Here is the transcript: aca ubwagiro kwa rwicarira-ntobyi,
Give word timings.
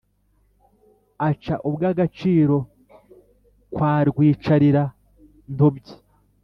aca 1.29 1.55
ubwagiro 1.67 2.57
kwa 3.73 3.93
rwicarira-ntobyi, 4.09 5.93